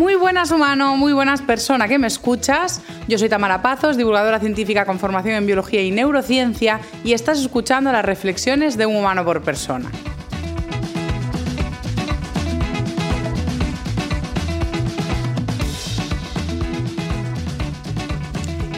[0.00, 2.80] Muy buenas humano, muy buenas persona que me escuchas.
[3.06, 7.92] Yo soy Tamara Pazos, divulgadora científica con formación en biología y neurociencia y estás escuchando
[7.92, 9.90] las reflexiones de un humano por persona.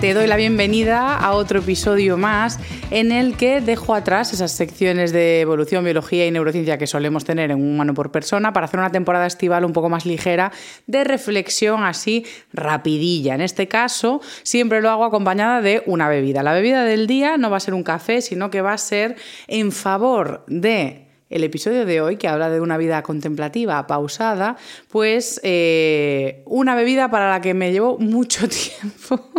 [0.01, 2.59] Te doy la bienvenida a otro episodio más
[2.93, 7.51] en el que dejo atrás esas secciones de evolución, biología y neurociencia que solemos tener
[7.51, 10.52] en un humano por persona para hacer una temporada estival un poco más ligera
[10.87, 13.34] de reflexión así rapidilla.
[13.34, 16.43] En este caso siempre lo hago acompañada de una bebida.
[16.43, 19.16] La bebida del día no va a ser un café, sino que va a ser
[19.49, 24.59] en favor de el episodio de hoy, que habla de una vida contemplativa, pausada,
[24.90, 29.30] pues eh, una bebida para la que me llevó mucho tiempo.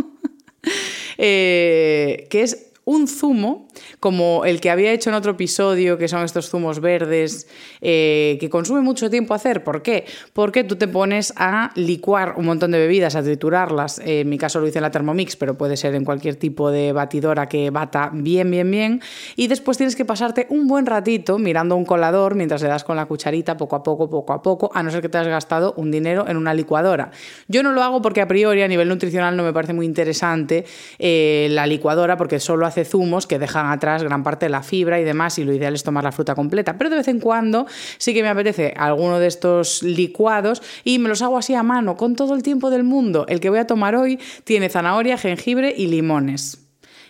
[1.20, 3.68] Eh, que es un zumo,
[4.00, 7.48] como el que había hecho en otro episodio, que son estos zumos verdes,
[7.82, 9.64] eh, que consume mucho tiempo hacer.
[9.64, 10.06] ¿Por qué?
[10.34, 14.00] Porque tú te pones a licuar un montón de bebidas, a triturarlas.
[14.04, 16.92] en mi caso lo hice en la Thermomix, pero puede ser en cualquier tipo de
[16.92, 19.02] batidora que bata bien, bien, bien.
[19.36, 22.96] Y después tienes que pasarte un buen ratito mirando un colador mientras le das con
[22.98, 25.74] la cucharita poco a poco, poco a poco, a no ser que te has gastado
[25.78, 27.12] un dinero en una licuadora.
[27.48, 30.66] Yo no lo hago porque a priori a nivel nutricional no me parece muy interesante
[31.00, 35.00] eh, la licuadora porque solo hace zumos que dejan atrás gran parte de la fibra
[35.00, 36.78] y demás, y lo ideal es tomar la fruta completa.
[36.78, 37.68] Pero de vez en cuando
[37.98, 41.96] sí que me apetece alguno de estos licuados y me los hago así a mano,
[41.96, 43.26] con todo el tiempo del mundo.
[43.30, 46.63] El que voy a tomar hoy tiene zanahoria, jengibre y limones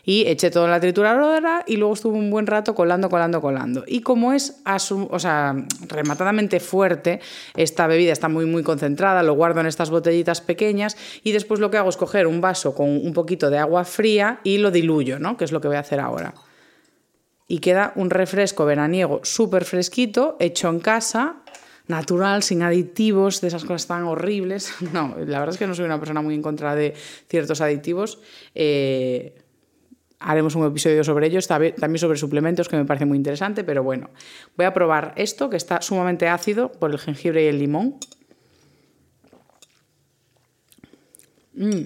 [0.04, 3.84] y eché todo en la trituradora y luego estuve un buen rato colando, colando, colando.
[3.88, 5.56] Y como es o sea,
[5.88, 7.22] rematadamente fuerte,
[7.56, 11.72] esta bebida está muy, muy concentrada, lo guardo en estas botellitas pequeñas y después lo
[11.72, 15.20] que hago es coger un vaso con un poquito de agua fría y lo diluyo,
[15.20, 15.38] ¿no?
[15.38, 16.34] que es lo que voy a hahacer ahora.
[17.48, 21.44] Y queda un refresco veraniego súper fresquito, hecho en casa,
[21.88, 24.74] natural, sin aditivos, de esas cosas tan horribles.
[24.94, 26.94] No, la verdad es que no soy una persona muy en contra de
[27.30, 28.20] ciertos aditivos.
[28.56, 29.43] Eh,
[30.24, 34.10] haremos un episodio sobre ellos, también sobre suplementos, que me parece muy interesante, pero bueno,
[34.56, 37.96] voy a probar esto, que está sumamente ácido por el jengibre y el limón.
[41.56, 41.82] Mm,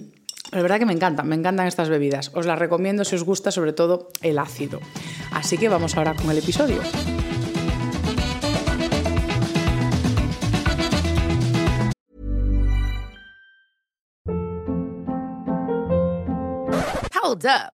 [0.52, 2.30] la verdad que me encantan, me encantan estas bebidas.
[2.34, 4.80] Os las recomiendo si os gusta sobre todo el ácido.
[5.32, 6.80] Así que vamos ahora con el episodio.
[17.20, 17.77] Hold up.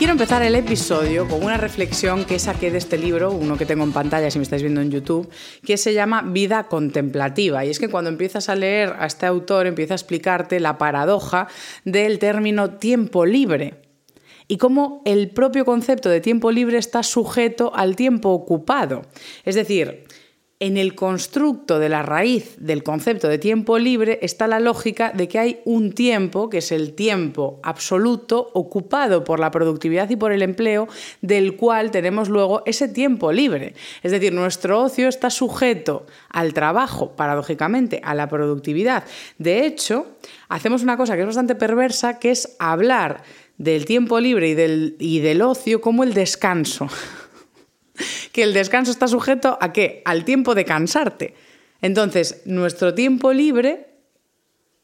[0.00, 3.84] Quiero empezar el episodio con una reflexión que saqué de este libro, uno que tengo
[3.84, 5.28] en pantalla si me estáis viendo en YouTube,
[5.62, 7.66] que se llama Vida contemplativa.
[7.66, 11.48] Y es que cuando empiezas a leer a este autor empieza a explicarte la paradoja
[11.84, 13.82] del término tiempo libre
[14.48, 19.02] y cómo el propio concepto de tiempo libre está sujeto al tiempo ocupado.
[19.44, 20.06] Es decir,
[20.60, 25.26] en el constructo de la raíz del concepto de tiempo libre está la lógica de
[25.26, 30.32] que hay un tiempo, que es el tiempo absoluto, ocupado por la productividad y por
[30.32, 30.86] el empleo,
[31.22, 33.72] del cual tenemos luego ese tiempo libre.
[34.02, 39.04] Es decir, nuestro ocio está sujeto al trabajo, paradójicamente, a la productividad.
[39.38, 40.08] De hecho,
[40.50, 43.22] hacemos una cosa que es bastante perversa, que es hablar
[43.56, 46.88] del tiempo libre y del, y del ocio como el descanso
[48.32, 50.02] que el descanso está sujeto a qué?
[50.04, 51.34] Al tiempo de cansarte.
[51.82, 53.86] Entonces, nuestro tiempo libre,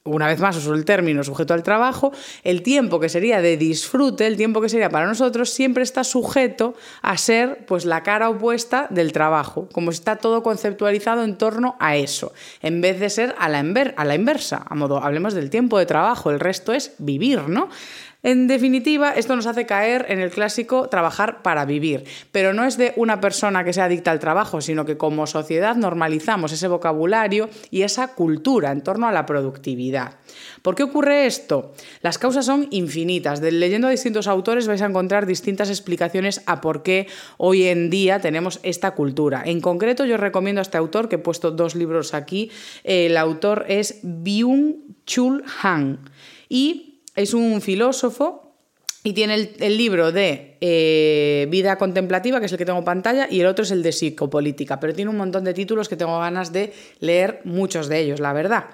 [0.07, 2.13] una vez más uso el término sujeto al trabajo,
[2.45, 6.75] el tiempo que sería de disfrute, el tiempo que sería para nosotros, siempre está sujeto
[7.03, 11.97] a ser pues la cara opuesta del trabajo, como está todo conceptualizado en torno a
[11.97, 12.33] eso,
[12.63, 13.59] en vez de ser a la,
[13.97, 17.69] a la inversa, a modo, hablemos del tiempo de trabajo, el resto es vivir, ¿no?
[18.23, 22.77] En definitiva, esto nos hace caer en el clásico trabajar para vivir, pero no es
[22.77, 27.49] de una persona que sea adicta al trabajo, sino que como sociedad normalizamos ese vocabulario
[27.71, 30.17] y esa cultura en torno a la productividad.
[30.63, 31.73] ¿Por qué ocurre esto?
[32.01, 33.41] Las causas son infinitas.
[33.41, 37.91] De leyendo a distintos autores vais a encontrar distintas explicaciones a por qué hoy en
[37.91, 39.43] día tenemos esta cultura.
[39.45, 42.51] En concreto, yo recomiendo a este autor, que he puesto dos libros aquí.
[42.83, 46.01] El autor es Byung-Chul Han.
[46.49, 48.47] Y es un filósofo
[49.03, 53.29] y tiene el, libro de eh, Vida Contemplativa, que es el que tengo en pantalla,
[53.31, 56.19] y el otro es el de Psicopolítica, pero tiene un montón de títulos que tengo
[56.19, 58.65] ganas de leer muchos de ellos, la verdad.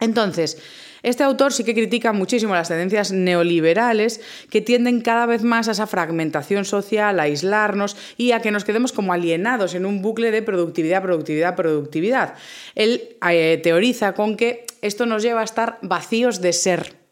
[0.00, 0.58] Entonces,
[1.02, 4.20] este autor sí que critica muchísimo las tendencias neoliberales
[4.50, 8.64] que tienden cada vez más a esa fragmentación social, a aislarnos y a que nos
[8.64, 12.34] quedemos como alienados en un bucle de productividad, productividad, productividad.
[12.74, 17.05] Él eh, teoriza con que esto nos lleva a estar vacíos de ser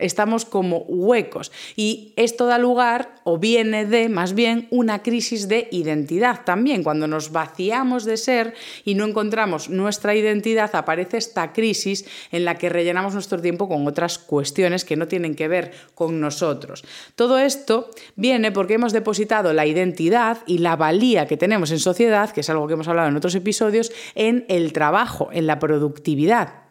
[0.00, 1.52] estamos como huecos.
[1.76, 6.82] Y esto da lugar, o viene de, más bien, una crisis de identidad también.
[6.82, 8.54] Cuando nos vaciamos de ser
[8.84, 13.86] y no encontramos nuestra identidad, aparece esta crisis en la que rellenamos nuestro tiempo con
[13.86, 16.84] otras cuestiones que no tienen que ver con nosotros.
[17.14, 22.30] Todo esto viene porque hemos depositado la identidad y la valía que tenemos en sociedad,
[22.30, 26.69] que es algo que hemos hablado en otros episodios, en el trabajo, en la productividad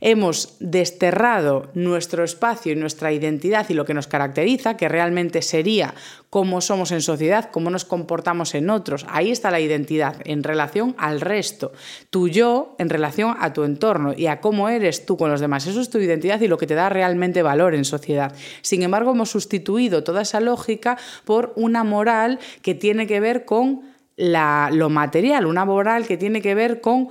[0.00, 5.94] hemos desterrado nuestro espacio y nuestra identidad y lo que nos caracteriza, que realmente sería
[6.30, 9.06] cómo somos en sociedad, cómo nos comportamos en otros.
[9.08, 11.72] Ahí está la identidad en relación al resto.
[12.10, 15.66] Tu yo en relación a tu entorno y a cómo eres tú con los demás.
[15.66, 18.34] Eso es tu identidad y lo que te da realmente valor en sociedad.
[18.62, 23.82] Sin embargo, hemos sustituido toda esa lógica por una moral que tiene que ver con
[24.16, 27.08] lo material, una moral que tiene que ver con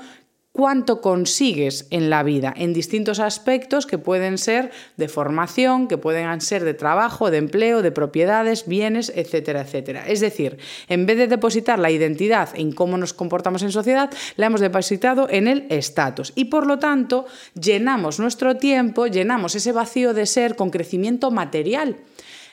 [0.57, 6.41] cuánto consigues en la vida en distintos aspectos que pueden ser de formación, que pueden
[6.41, 10.07] ser de trabajo, de empleo, de propiedades, bienes, etcétera, etcétera.
[10.07, 10.57] Es decir,
[10.89, 15.27] en vez de depositar la identidad en cómo nos comportamos en sociedad, la hemos depositado
[15.29, 20.55] en el estatus y por lo tanto llenamos nuestro tiempo, llenamos ese vacío de ser
[20.55, 21.97] con crecimiento material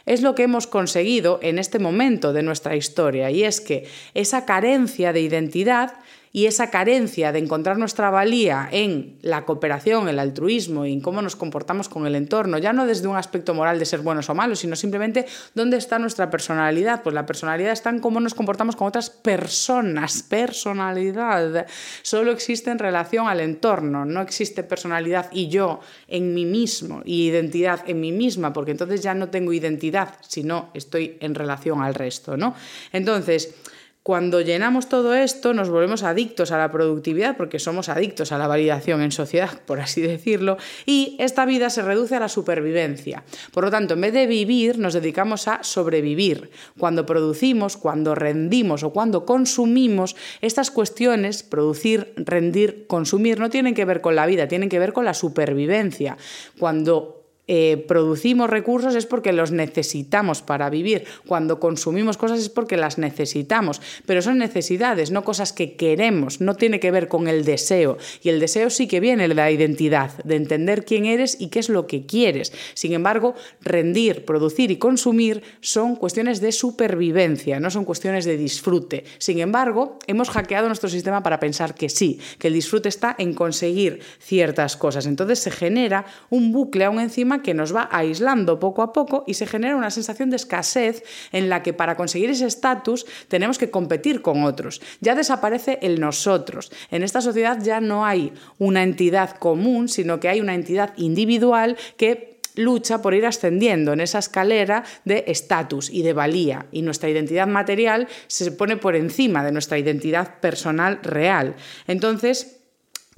[0.05, 4.45] es lo que hemos conseguido en este momento de nuestra historia y es que esa
[4.45, 5.95] carencia de identidad
[6.37, 11.23] y esa carencia de encontrar nuestra valía en la cooperación, el altruismo y en cómo
[11.23, 14.35] nos comportamos con el entorno, ya no desde un aspecto moral de ser buenos o
[14.35, 17.05] malos, sino simplemente dónde está nuestra personalidad.
[17.05, 20.25] Pues la personalidad está en cómo nos comportamos con otras personas.
[20.25, 21.69] Personalidad
[22.03, 25.79] solo existe en relación al entorno, no existe personalidad y yo
[26.09, 30.71] en mí mismo y identidad en mí misma, porque entonces ya no tengo identidad, sino
[30.75, 32.57] estoy en relación al resto, ¿no?
[32.93, 33.55] Entonces,
[34.05, 38.47] cuando llenamos todo esto, nos volvemos adictos a la productividad, porque somos adictos a la
[38.47, 43.25] validación en sociedad, por así decirlo, y esta vida se reduce a la supervivencia.
[43.51, 46.51] Por lo tanto, en vez de vivir, nos dedicamos a sobrevivir.
[46.79, 53.87] Cuando producimos, cuando rendimos o cuando consumimos, estas cuestiones, producir, rendir, consumir, no tienen que
[53.87, 56.19] ver con la vida, tienen que ver con la supervivencia.
[56.59, 61.05] Cuando eh, producimos recursos es porque los necesitamos para vivir.
[61.27, 63.83] Cuando consumimos cosas es porque las necesitamos.
[64.07, 66.41] Pero son necesidades, no cosas que queremos.
[66.41, 67.99] No tiene que ver con el deseo.
[68.23, 71.59] Y el deseo sí que viene de la identidad, de entender quién eres y qué
[71.59, 72.53] es lo que quieres.
[72.75, 79.05] Sin embargo, rendir, producir y consumir son cuestiones de supervivencia, no son cuestiones de disfrute.
[79.19, 83.35] Sin embargo, hemos hackeado nuestro sistema para pensar que sí, que el disfrute está en
[83.35, 85.07] conseguir ciertas cosas.
[85.07, 89.35] Entonces se genera un bucle aún encima que nos va aislando poco a poco y
[89.35, 93.71] se genera una sensación de escasez en la que para conseguir ese estatus tenemos que
[93.71, 94.81] competir con otros.
[95.01, 96.71] Ya desaparece el nosotros.
[96.91, 101.77] En esta sociedad ya no hay una entidad común, sino que hay una entidad individual
[101.97, 107.09] que lucha por ir ascendiendo en esa escalera de estatus y de valía y nuestra
[107.09, 111.57] identidad material se pone por encima de nuestra identidad personal real.
[111.87, 112.64] Entonces,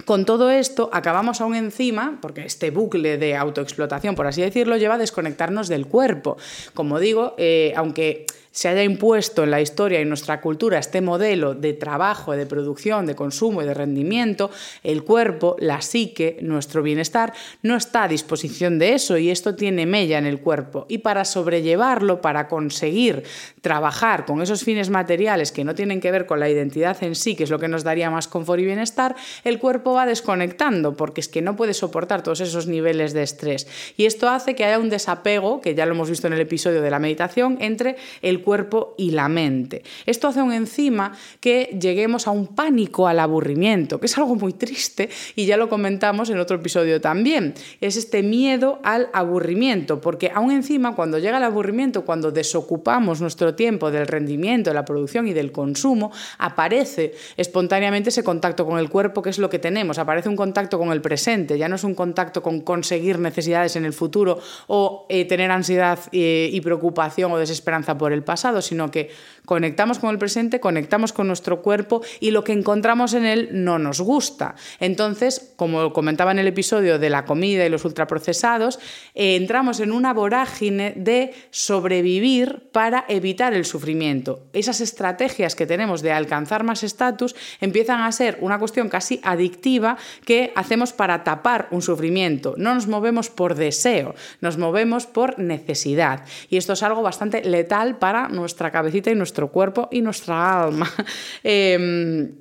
[0.07, 4.93] con todo esto, acabamos aún encima, porque este bucle de autoexplotación, por así decirlo, lleva
[4.93, 6.37] a desconectarnos del cuerpo.
[6.73, 8.25] Como digo, eh, aunque
[8.57, 12.47] se haya impuesto en la historia y en nuestra cultura este modelo de trabajo, de
[12.47, 14.49] producción, de consumo y de rendimiento,
[14.81, 19.85] el cuerpo, la psique, nuestro bienestar, no está a disposición de eso y esto tiene
[19.85, 20.87] mella en el cuerpo.
[20.89, 23.21] Y para sobrellevarlo, para conseguir
[23.61, 27.35] trabajar con esos fines materiales que no tienen que ver con la identidad en sí,
[27.35, 31.21] que es lo que nos daría más confort y bienestar, el cuerpo va desconectando porque
[31.21, 33.67] es que no puede soportar todos esos niveles de estrés.
[33.97, 36.81] Y esto hace que haya un desapego, que ya lo hemos visto en el episodio
[36.81, 39.83] de la meditación, entre el cuerpo y la mente.
[40.05, 41.11] Esto hace un encima
[41.41, 45.67] que lleguemos a un pánico al aburrimiento, que es algo muy triste y ya lo
[45.67, 47.55] comentamos en otro episodio también.
[47.81, 53.53] Es este miedo al aburrimiento, porque aún encima cuando llega el aburrimiento, cuando desocupamos nuestro
[53.53, 58.89] tiempo del rendimiento, de la producción y del consumo, aparece espontáneamente ese contacto con el
[58.89, 61.83] cuerpo, que es lo que tenemos, aparece un contacto con el presente, ya no es
[61.83, 67.33] un contacto con conseguir necesidades en el futuro o eh, tener ansiedad eh, y preocupación
[67.33, 69.09] o desesperanza por el pasado sino que
[69.45, 73.79] conectamos con el presente, conectamos con nuestro cuerpo y lo que encontramos en él no
[73.79, 74.55] nos gusta.
[74.79, 78.79] Entonces, como comentaba en el episodio de la comida y los ultraprocesados,
[79.15, 84.43] eh, entramos en una vorágine de sobrevivir para evitar el sufrimiento.
[84.53, 89.97] Esas estrategias que tenemos de alcanzar más estatus empiezan a ser una cuestión casi adictiva
[90.25, 92.55] que hacemos para tapar un sufrimiento.
[92.57, 96.25] No nos movemos por deseo, nos movemos por necesidad.
[96.49, 100.89] Y esto es algo bastante letal para nuestra cabecita y nuestro cuerpo y nuestra alma.
[101.43, 102.31] Em,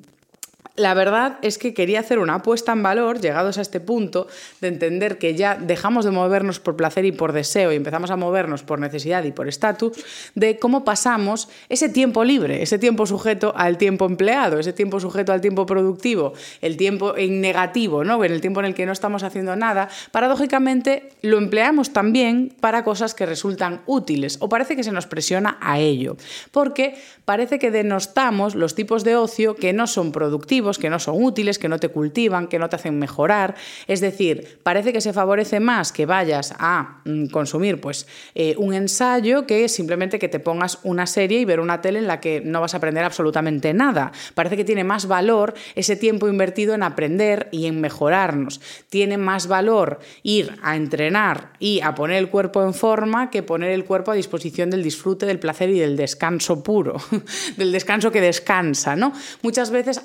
[0.74, 4.26] la verdad es que quería hacer una apuesta en valor, llegados a este punto,
[4.60, 8.16] de entender que ya dejamos de movernos por placer y por deseo y empezamos a
[8.16, 9.92] movernos por necesidad y por estatus,
[10.34, 15.32] de cómo pasamos ese tiempo libre, ese tiempo sujeto al tiempo empleado, ese tiempo sujeto
[15.32, 18.22] al tiempo productivo, el tiempo en negativo, ¿no?
[18.24, 22.84] en el tiempo en el que no estamos haciendo nada, paradójicamente lo empleamos también para
[22.84, 26.16] cosas que resultan útiles o parece que se nos presiona a ello,
[26.50, 31.22] porque parece que denostamos los tipos de ocio que no son productivos, que no son
[31.22, 33.54] útiles, que no te cultivan, que no te hacen mejorar.
[33.86, 38.74] Es decir, parece que se favorece más que vayas a mm, consumir pues, eh, un
[38.74, 42.40] ensayo que simplemente que te pongas una serie y ver una tele en la que
[42.40, 44.12] no vas a aprender absolutamente nada.
[44.34, 48.60] Parece que tiene más valor ese tiempo invertido en aprender y en mejorarnos.
[48.88, 53.72] Tiene más valor ir a entrenar y a poner el cuerpo en forma que poner
[53.72, 56.96] el cuerpo a disposición del disfrute, del placer y del descanso puro,
[57.56, 58.96] del descanso que descansa.
[58.96, 59.12] ¿no?
[59.42, 60.02] Muchas veces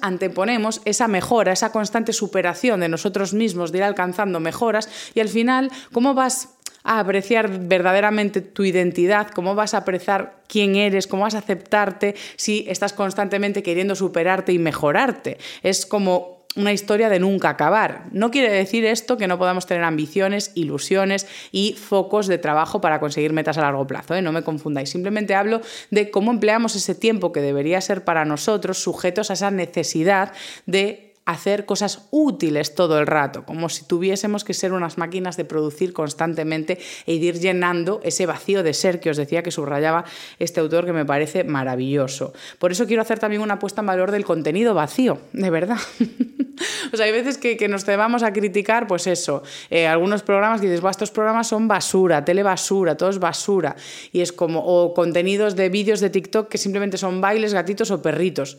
[0.85, 5.71] esa mejora, esa constante superación de nosotros mismos, de ir alcanzando mejoras y al final,
[5.91, 6.49] ¿cómo vas
[6.83, 12.15] a apreciar verdaderamente tu identidad, cómo vas a apreciar quién eres, cómo vas a aceptarte
[12.35, 15.37] si estás constantemente queriendo superarte y mejorarte.
[15.61, 18.05] Es como una historia de nunca acabar.
[18.11, 22.99] No quiere decir esto que no podamos tener ambiciones, ilusiones y focos de trabajo para
[22.99, 24.21] conseguir metas a largo plazo, ¿eh?
[24.21, 24.89] no me confundáis.
[24.89, 29.51] Simplemente hablo de cómo empleamos ese tiempo que debería ser para nosotros sujetos a esa
[29.51, 30.33] necesidad
[30.65, 35.45] de hacer cosas útiles todo el rato, como si tuviésemos que ser unas máquinas de
[35.45, 40.05] producir constantemente e ir llenando ese vacío de ser que os decía que subrayaba
[40.39, 42.33] este autor que me parece maravilloso.
[42.59, 45.77] Por eso quiero hacer también una puesta en valor del contenido vacío, de verdad.
[46.93, 50.69] o sea, hay veces que, nos vamos a criticar, pues eso, eh, algunos programas que
[50.69, 53.75] dices, estos programas son basura, tele basura, todo es basura.
[54.11, 58.01] Y es como, o contenidos de vídeos de TikTok que simplemente son bailes, gatitos o
[58.01, 58.57] perritos.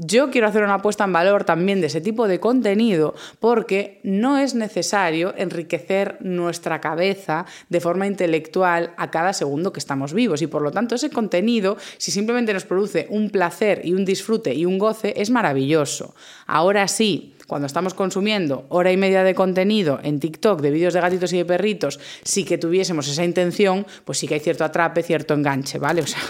[0.00, 4.38] Yo quiero hacer una apuesta en valor también de ese tipo de contenido porque no
[4.38, 10.46] es necesario enriquecer nuestra cabeza de forma intelectual a cada segundo que estamos vivos y
[10.46, 14.66] por lo tanto ese contenido, si simplemente nos produce un placer y un disfrute y
[14.66, 16.14] un goce, es maravilloso.
[16.46, 21.00] Ahora sí, cuando estamos consumiendo hora y media de contenido en TikTok de vídeos de
[21.00, 25.02] gatitos y de perritos, si que tuviésemos esa intención, pues sí que hay cierto atrape,
[25.02, 26.02] cierto enganche, ¿vale?
[26.08, 26.20] O sea,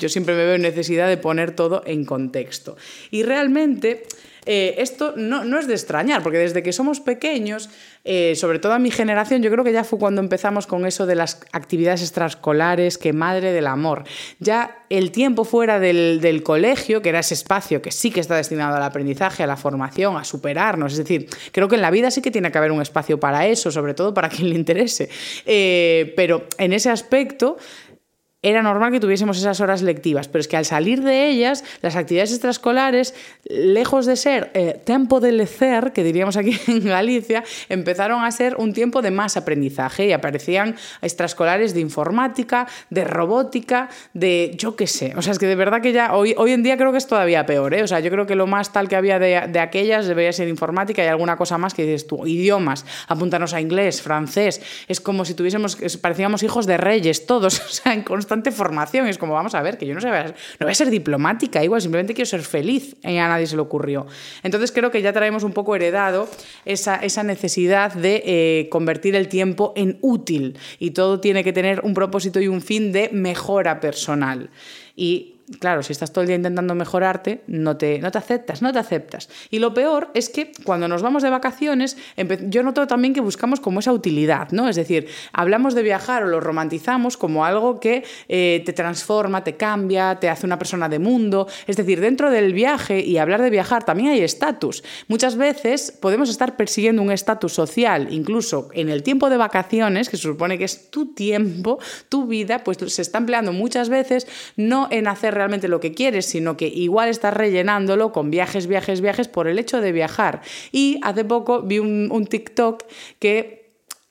[0.00, 2.76] yo siempre me veo en necesidad de poner todo en contexto.
[3.12, 4.02] Y realmente
[4.46, 7.68] eh, esto no, no, es de extrañar, porque desde que somos pequeños,
[8.04, 11.06] eh, sobre todo a mi generación, yo creo que ya fue cuando empezamos con eso
[11.06, 14.04] de las actividades extraescolares, que madre del amor.
[14.38, 18.36] Ya el tiempo fuera del, del, colegio, que era ese espacio que sí que está
[18.36, 22.10] destinado al aprendizaje, a la formación, a superarnos, es decir, creo que en la vida
[22.10, 25.08] sí que tiene que haber un espacio para eso, sobre todo para quien le interese.
[25.46, 27.56] Eh, pero en ese aspecto
[28.42, 31.94] era normal que tuviésemos esas horas lectivas, pero es que al salir de ellas, las
[31.94, 38.24] actividades extraescolares, lejos de ser eh, tiempo de lecer, que diríamos aquí en Galicia, empezaron
[38.24, 44.54] a ser un tiempo de más aprendizaje y aparecían extraescolares de informática, de robótica, de
[44.56, 45.12] yo qué sé.
[45.16, 47.06] O sea, es que de verdad que ya hoy, hoy en día creo que es
[47.06, 47.74] todavía peor.
[47.74, 47.82] ¿eh?
[47.82, 50.48] O sea, yo creo que lo más tal que había de, de aquellas debería ser
[50.48, 54.62] informática y alguna cosa más que dices tú, idiomas, apuntarnos a inglés, francés.
[54.88, 58.02] Es como si tuviésemos, parecíamos hijos de reyes todos, o sea, en
[58.52, 59.06] formación.
[59.06, 60.14] Y es como, vamos a ver, que yo no, sé, no
[60.60, 62.96] voy a ser diplomática, igual, simplemente quiero ser feliz.
[63.02, 64.06] Y a nadie se le ocurrió.
[64.42, 66.28] Entonces creo que ya traemos un poco heredado
[66.64, 70.58] esa, esa necesidad de eh, convertir el tiempo en útil.
[70.78, 74.50] Y todo tiene que tener un propósito y un fin de mejora personal.
[74.96, 78.72] Y claro, si estás todo el día intentando mejorarte, no te, no te aceptas, no
[78.72, 79.28] te aceptas.
[79.50, 81.96] Y lo peor es que cuando nos vamos de vacaciones,
[82.48, 84.68] yo noto también que buscamos como esa utilidad, ¿no?
[84.68, 89.56] Es decir, hablamos de viajar o lo romantizamos como algo que eh, te transforma, te
[89.56, 91.48] cambia, te hace una persona de mundo.
[91.66, 94.84] Es decir, dentro del viaje y hablar de viajar también hay estatus.
[95.08, 100.16] Muchas veces podemos estar persiguiendo un estatus social, incluso en el tiempo de vacaciones, que
[100.16, 101.78] se supone que es tu tiempo,
[102.08, 104.26] tu vida, pues se está empleando muchas veces
[104.56, 109.00] no en hacer realmente lo que quieres, sino que igual estás rellenándolo con viajes, viajes,
[109.00, 110.42] viajes por el hecho de viajar.
[110.70, 112.84] Y hace poco vi un, un TikTok
[113.18, 113.59] que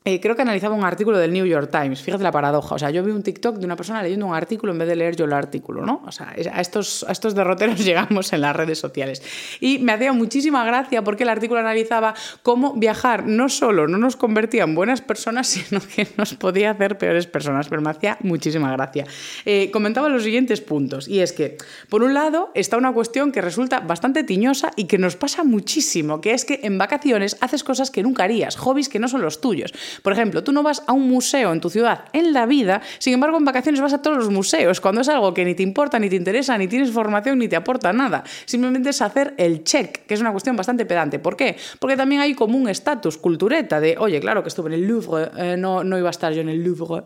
[0.10, 2.01] eh, creo que analizaba un artículo del New York Times.
[2.01, 2.74] Fíjate la paradoja.
[2.74, 4.96] O sea, yo vi un TikTok de una persona leyendo un artículo en vez de
[4.96, 6.01] leer yo el artículo, ¿no?
[6.06, 9.22] O sea, a estos, a estos derroteros llegamos en las redes sociales.
[9.60, 14.16] Y me hacía muchísima gracia porque el artículo analizaba cómo viajar no solo no nos
[14.16, 17.68] convertía en buenas personas, sino que nos podía hacer peores personas.
[17.70, 19.06] Pero me hacía muchísima gracia.
[19.46, 21.08] Eh, comentaba los siguientes puntos.
[21.08, 21.58] Y es que,
[21.89, 26.22] por un lado, está una cuestión que resulta bastante tiñosa y que nos pasa muchísimo,
[26.22, 29.42] que es que en vacaciones haces cosas que nunca harías, hobbies que no son los
[29.42, 29.74] tuyos.
[30.01, 33.13] Por ejemplo, tú no vas a un museo en tu ciudad en la vida, sin
[33.13, 36.00] embargo en vacaciones vas a todos los museos, cuando es algo que ni te importa,
[36.00, 38.24] ni te interesa, ni tienes formación, ni te aporta nada.
[38.46, 41.20] Simplemente es hacer el check, que es una cuestión bastante pedante.
[41.20, 41.58] ¿Por qué?
[41.79, 45.29] Porque también hay como un estatus cultureta de, oye, claro que estuve en el Louvre,
[45.38, 47.03] eh, no, no iba a estar yo en el Louvre.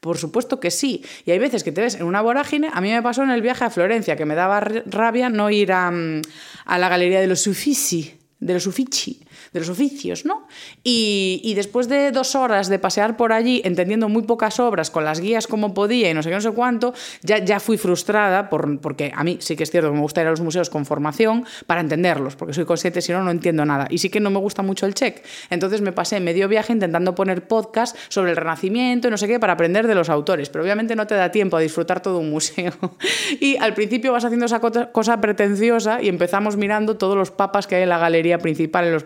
[0.00, 1.04] Por supuesto que sí.
[1.24, 2.70] Y hay veces que te ves en una vorágine.
[2.72, 5.72] A mí me pasó en el viaje a Florencia, que me daba rabia no ir
[5.72, 6.22] a, mm,
[6.64, 9.20] a la Galería de los Uffizi, de los Uffizi
[9.52, 10.46] de los oficios, ¿no?
[10.82, 15.20] Y, después de dos horas de pasear por allí, entendiendo muy pocas obras, con las
[15.20, 18.80] guías como podía y no sé qué, no sé cuánto, ya, ya fui frustrada por,
[18.80, 20.86] porque a mí sí que es cierto que me gusta ir a los museos con
[20.86, 23.86] formación para entenderlos, porque soy consciente, si no, no entiendo nada.
[23.90, 25.24] Y sí que no me gusta mucho el check.
[25.50, 29.38] Entonces me pasé medio viaje intentando poner podcast sobre el Renacimiento y no sé qué
[29.38, 32.30] para aprender de los autores, pero obviamente no te da tiempo a disfrutar todo un
[32.30, 32.72] museo.
[33.40, 37.76] y al principio vas haciendo esa cosa pretenciosa y empezamos mirando todos los papas que
[37.76, 39.04] hay en la galería principal en los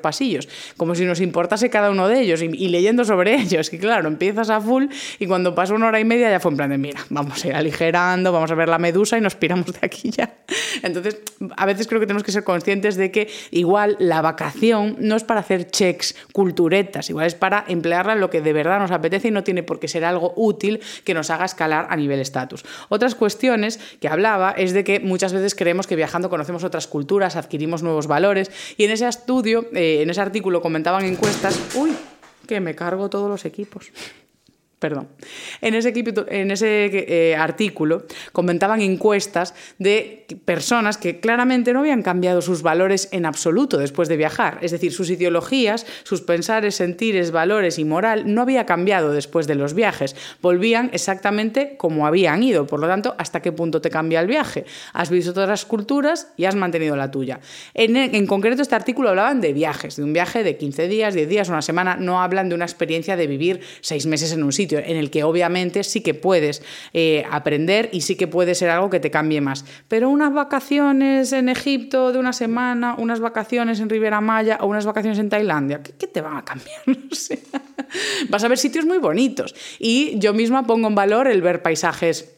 [0.76, 3.72] como si nos importase cada uno de ellos y, leyendo sobre ellos.
[3.72, 4.86] Y claro, empiezas a full
[5.18, 7.48] y cuando pasa una hora y media ya fue en plan de, mira, vamos a
[7.48, 10.36] ir aligerando, vamos a ver la medusa y nos piramos de aquí ya.
[10.82, 11.20] Entonces,
[11.56, 15.24] a veces creo que tenemos que ser conscientes de que igual la vacación no es
[15.24, 19.28] para hacer checks, culturetas, igual es para emplearla en lo que de verdad nos apetece
[19.28, 22.64] y no tiene por qué ser algo útil que nos haga escalar a nivel estatus.
[22.88, 27.36] Otras cuestiones que hablaba es de que muchas veces creemos que viajando conocemos otras culturas,
[27.36, 31.92] adquirimos nuevos valores y en ese estudio, eh, en ese artículo comentaban encuestas, uy,
[32.46, 33.90] que me cargo todos los equipos
[34.78, 35.08] perdón,
[35.62, 35.92] en ese,
[36.92, 43.78] eh, artículo comentaban encuestas de personas que claramente no habían cambiado sus valores en absoluto
[43.78, 44.58] después de viajar.
[44.60, 49.54] Es decir, sus ideologías, sus pensares, sentires, valores y moral no había cambiado después de
[49.54, 50.14] los viajes.
[50.42, 52.66] Volvían exactamente como habían ido.
[52.66, 54.66] Por lo tanto, ¿hasta qué punto te cambia el viaje?
[54.92, 57.40] Has visto todas las culturas y has mantenido la tuya.
[57.72, 61.28] En, en concreto, este artículo hablaban de viajes, de un viaje de 15 días, 10
[61.30, 61.96] días, una semana.
[61.96, 65.24] No hablan de una experiencia de vivir seis meses en un sitio en el que
[65.24, 69.40] obviamente sí que puedes eh, aprender y sí que puede ser algo que te cambie
[69.40, 69.64] más.
[69.88, 74.86] Pero unas vacaciones en Egipto de una semana, unas vacaciones en Ribera Maya o unas
[74.86, 76.80] vacaciones en Tailandia, ¿qué, te van a cambiar?
[78.28, 79.54] Vas a ver sitios muy bonitos.
[79.78, 82.35] Y yo misma pongo en valor el ver paisajes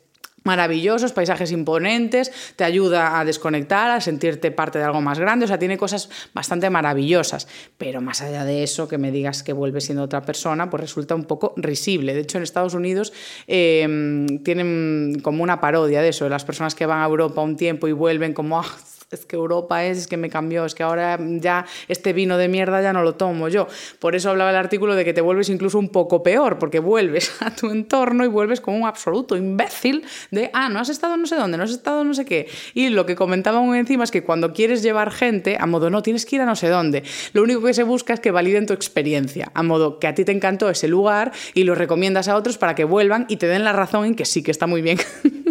[0.49, 5.49] maravillosos, paisajes imponentes, te ayuda a desconectar, a sentirte parte de algo más grande, o
[5.49, 9.85] sea, tiene cosas bastante maravillosas, pero más allá de eso, que me digas que vuelves
[9.85, 12.15] siendo otra persona, pues resulta un poco risible.
[12.15, 13.13] De hecho, en Estados Unidos
[13.47, 17.59] em, tienen como una parodia de eso, de las personas que van a Europa un
[17.59, 18.59] tiempo y vuelven como...
[18.59, 18.65] Ah,
[19.11, 22.49] es que Europa es, es que me cambió, es que ahora ya este vino de
[22.49, 23.67] mierda ya no lo tomo yo.
[23.99, 27.33] Por eso hablaba el artículo de que te vuelves incluso un poco peor, porque vuelves
[27.41, 31.27] a tu entorno y vuelves como un absoluto imbécil de, ah, no has estado no
[31.27, 32.49] sé dónde, no has estado no sé qué.
[32.75, 36.03] Y lo que comentaba muy encima es que cuando quieres llevar gente, a modo, no,
[36.03, 38.67] tienes que ir a no sé dónde, lo único que se busca es que validen
[38.67, 42.37] tu experiencia, a modo que a ti te encantó ese lugar y lo recomiendas a
[42.37, 44.83] otros para que vuelvan y te den la razón en que sí, que está muy
[44.83, 44.99] bien.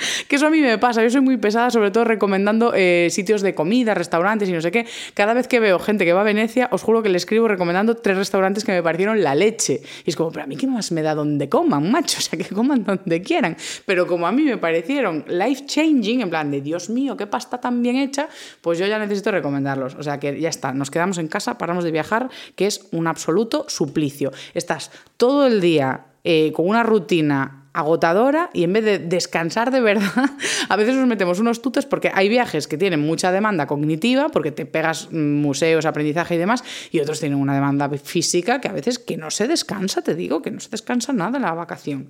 [0.28, 3.42] Que eso a mí me pasa, yo soy muy pesada, sobre todo recomendando eh, sitios
[3.42, 4.86] de comida, restaurantes y no sé qué.
[5.14, 7.96] Cada vez que veo gente que va a Venecia, os juro que le escribo recomendando
[7.96, 9.80] tres restaurantes que me parecieron la leche.
[10.04, 12.38] Y es como, pero a mí qué más me da donde coman, macho, o sea,
[12.38, 13.56] que coman donde quieran.
[13.86, 17.60] Pero como a mí me parecieron life changing, en plan de Dios mío, qué pasta
[17.60, 18.28] tan bien hecha,
[18.60, 19.94] pues yo ya necesito recomendarlos.
[19.94, 23.06] O sea, que ya está, nos quedamos en casa, paramos de viajar, que es un
[23.06, 24.32] absoluto suplicio.
[24.54, 29.80] Estás todo el día eh, con una rutina agotadora y en vez de descansar de
[29.80, 30.30] verdad,
[30.68, 34.52] a veces nos metemos unos tutes porque hay viajes que tienen mucha demanda cognitiva, porque
[34.52, 38.98] te pegas museos, aprendizaje y demás, y otros tienen una demanda física que a veces
[38.98, 42.08] que no se descansa, te digo, que no se descansa nada en la vacación.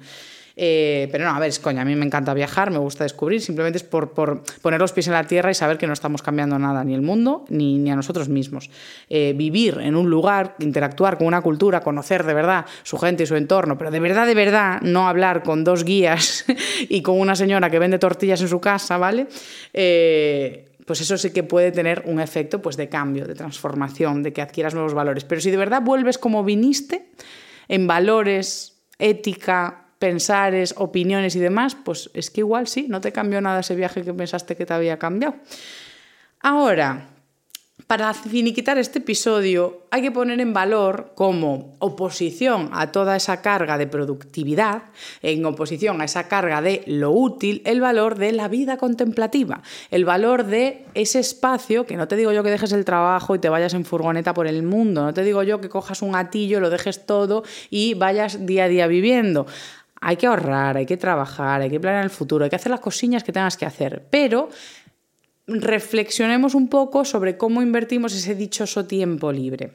[0.63, 3.41] Eh, pero no, a ver, es coña, a mí me encanta viajar, me gusta descubrir,
[3.41, 6.59] simplemente es por, poner los pies en la tierra y saber que no estamos cambiando
[6.59, 8.69] nada, ni el mundo, ni, ni a nosotros mismos.
[9.09, 13.27] Eh, vivir en un lugar, interactuar con una cultura, conocer de verdad su gente y
[13.27, 16.45] su entorno, pero de verdad, de verdad, no hablar con dos guías
[16.91, 19.29] y con una señora que vende tortillas en su casa, ¿vale?
[19.73, 24.35] Eh, pues eso sí que puede tener un efecto pues, de cambio, de transformación, de
[24.35, 25.25] que adquieras nuevos valores.
[25.25, 27.07] Pero si de verdad vuelves como viniste,
[27.67, 33.41] en valores, ética, pensares, opiniones y demás, pues es que igual sí, no te cambió
[33.41, 35.37] nada ese viaje que pensaste que te había cambiado.
[36.41, 37.11] Ahora,
[37.87, 43.77] para finiquitar este episodio hay que poner en valor como oposición a toda esa carga
[43.77, 44.85] de productividad,
[45.21, 50.05] en oposición a esa carga de lo útil, el valor de la vida contemplativa, el
[50.05, 53.49] valor de ese espacio, que no te digo yo que dejes el trabajo y te
[53.49, 56.71] vayas en furgoneta por el mundo, no te digo yo que cojas un gatillo, lo
[56.71, 59.47] dejes todo y vayas día a día viviendo
[60.01, 62.81] hay que ahorrar, hay que trabajar, hay que planear el futuro, hay que hacer las
[62.81, 64.49] cosillas que tengas que hacer, pero
[65.47, 69.73] reflexionemos un poco sobre cómo invertimos ese dichoso tiempo libre.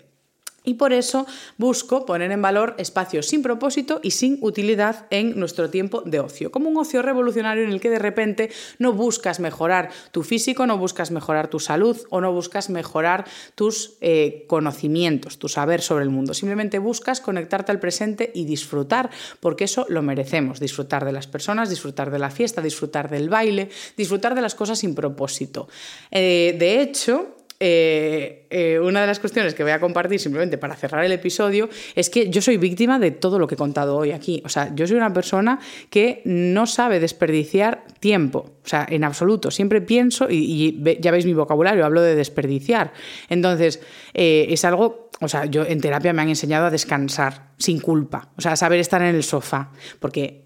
[0.66, 1.26] Y por eso
[1.58, 6.52] busco poner en valor espacios sin propósito y sin utilidad en nuestro tiempo de ocio,
[6.52, 8.50] como un ocio revolucionario en el que de repente
[8.80, 13.26] no buscas mejorar tu físico, no buscas mejorar tu salud o no buscas mejorar
[13.56, 16.34] tus eh, conocimientos, tu saber sobre el mundo.
[16.34, 21.70] Simplemente buscas conectarte al presente y disfrutar, porque eso lo merecemos, disfrutar de las personas,
[21.70, 25.68] disfrutar de la fiesta, disfrutar del baile, disfrutar de las cosas sin propósito.
[26.12, 30.76] Eh, de hecho, eh, eh, una de las cuestiones que voy a compartir simplemente para
[30.76, 34.12] cerrar el episodio es que yo soy víctima de todo lo que he contado hoy
[34.12, 34.42] aquí.
[34.46, 38.40] O sea, yo soy una persona que no sabe desperdiciar tiempo.
[38.64, 39.52] O sea, en absoluto.
[39.52, 42.92] Siempre pienso, y, ya veis mi vocabulario, hablo de desperdiciar.
[43.30, 43.82] Entonces,
[44.14, 48.30] eh, es algo, o sea, yo en terapia me han enseñado a descansar sin culpa.
[48.38, 49.72] O sea, saber estar en el sofá.
[50.00, 50.46] Porque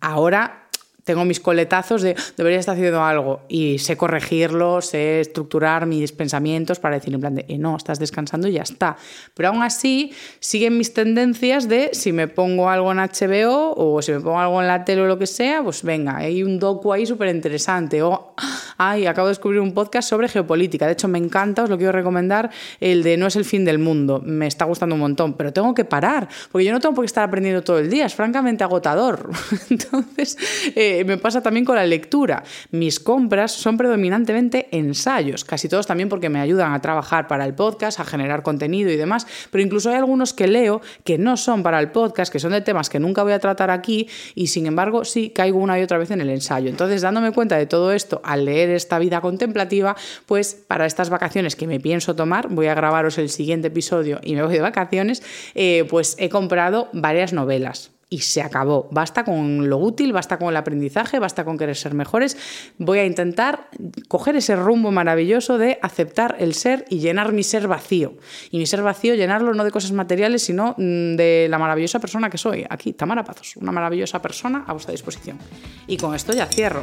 [0.00, 0.59] ahora
[1.04, 6.78] tengo mis coletazos de debería estar haciendo algo y sé corregirlo, sé estructurar mis pensamientos
[6.78, 8.96] para decir en plan de eh, no, estás descansando y ya está.
[9.34, 14.12] Pero aún así siguen mis tendencias de si me pongo algo en HBO o si
[14.12, 16.92] me pongo algo en la tele o lo que sea, pues venga, hay un docu
[16.92, 18.02] ahí súper interesante.
[18.02, 18.34] O,
[18.78, 20.86] ay, acabo de descubrir un podcast sobre geopolítica.
[20.86, 23.78] De hecho, me encanta, os lo quiero recomendar, el de No es el fin del
[23.78, 24.20] mundo.
[24.24, 27.06] Me está gustando un montón, pero tengo que parar, porque yo no tengo por qué
[27.06, 29.30] estar aprendiendo todo el día, es francamente agotador.
[29.70, 30.36] Entonces,
[30.74, 32.42] eh, me pasa también con la lectura.
[32.70, 37.54] Mis compras son predominantemente ensayos, casi todos también porque me ayudan a trabajar para el
[37.54, 41.62] podcast, a generar contenido y demás, pero incluso hay algunos que leo que no son
[41.62, 44.66] para el podcast, que son de temas que nunca voy a tratar aquí y sin
[44.66, 46.68] embargo sí caigo una y otra vez en el ensayo.
[46.68, 51.56] Entonces, dándome cuenta de todo esto al leer esta vida contemplativa, pues para estas vacaciones
[51.56, 55.22] que me pienso tomar, voy a grabaros el siguiente episodio y me voy de vacaciones,
[55.54, 58.88] eh, pues he comprado varias novelas y se acabó.
[58.90, 62.36] Basta con lo útil, basta con el aprendizaje, basta con querer ser mejores.
[62.76, 63.70] Voy a intentar
[64.08, 68.14] coger ese rumbo maravilloso de aceptar el ser y llenar mi ser vacío.
[68.50, 72.28] Y mi ser vacío, llenarlo no de cosas materiales, sino mm, de la maravillosa persona
[72.28, 72.66] que soy.
[72.68, 75.38] Aquí, Tamara Pazos, una maravillosa persona a vuestra disposición.
[75.86, 76.82] Y con esto ya cierro,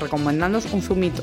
[0.00, 1.22] recomendándoos un zumito.